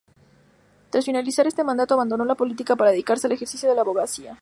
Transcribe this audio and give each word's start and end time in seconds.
Tras 0.89 1.05
finalizar 1.05 1.45
ese 1.45 1.63
mandato, 1.63 1.93
abandonó 1.93 2.25
la 2.25 2.33
política 2.33 2.75
para 2.75 2.89
dedicarse 2.89 3.27
al 3.27 3.33
ejercicio 3.33 3.69
de 3.69 3.75
la 3.75 3.81
abogacía. 3.81 4.35